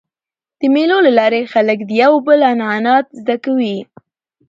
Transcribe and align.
د 0.59 0.61
مېلو 0.73 0.97
له 1.05 1.11
لاري 1.19 1.41
خلک 1.53 1.79
د 1.85 1.91
یو 2.03 2.13
بل 2.25 2.39
عنعنات 2.51 3.05
زده 3.21 3.35
کوي. 3.45 3.77